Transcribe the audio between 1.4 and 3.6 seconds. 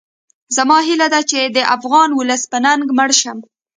د افغان ولس په ننګ مړ شم